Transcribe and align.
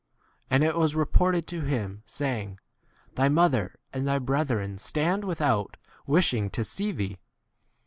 And 0.49 0.63
it 0.63 0.75
was 0.75 0.95
reported 0.95 1.45
to 1.45 1.61
him, 1.61 2.01
saying, 2.07 2.57
Thy 3.13 3.29
mother 3.29 3.75
and 3.93 4.07
thy 4.07 4.17
brethren 4.17 4.79
stand 4.79 5.23
without 5.23 5.77
wishing 6.07 6.49
to 6.49 6.63
see 6.63 6.91
thee. 6.91 7.19